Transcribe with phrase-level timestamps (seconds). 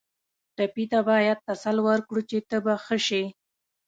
[0.55, 3.23] ټپي ته باید تسل ورکړو چې ته به ښه شې.